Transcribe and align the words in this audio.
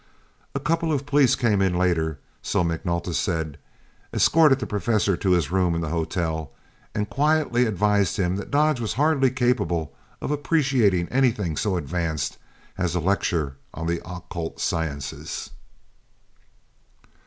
A 0.55 0.59
couple 0.59 0.91
of 0.91 1.05
police 1.05 1.35
came 1.35 1.61
in 1.61 1.77
later, 1.77 2.17
so 2.41 2.63
McNulta 2.63 3.13
said, 3.13 3.59
escorted 4.11 4.57
the 4.57 4.65
professor 4.65 5.15
to 5.15 5.29
his 5.29 5.51
room 5.51 5.75
in 5.75 5.81
the 5.81 5.89
hotel, 5.89 6.49
and 6.95 7.07
quietly 7.07 7.67
advised 7.67 8.17
him 8.17 8.35
that 8.37 8.49
Dodge 8.49 8.79
was 8.79 8.93
hardly 8.93 9.29
capable 9.29 9.93
of 10.19 10.31
appreciating 10.31 11.07
anything 11.09 11.55
so 11.55 11.77
advanced 11.77 12.39
as 12.79 12.95
a 12.95 12.99
lecture 12.99 13.57
on 13.75 13.85
the 13.85 14.01
occult 14.03 14.59
sciences." 14.59 15.51